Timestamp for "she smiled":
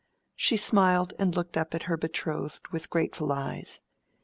0.35-1.13